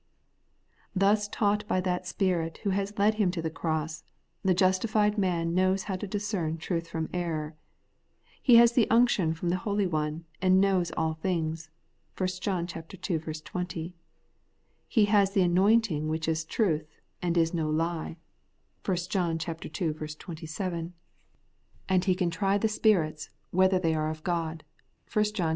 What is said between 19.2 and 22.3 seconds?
206 The Everlasting Righteousness, il 27); and he